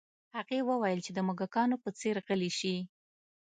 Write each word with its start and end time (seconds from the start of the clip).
هغې 0.37 0.59
ورته 0.61 0.69
وویل 0.69 0.99
چې 1.05 1.11
د 1.13 1.19
موږکانو 1.27 1.75
په 1.83 1.89
څیر 1.99 2.15
غلي 2.27 2.51
شي 2.59 2.75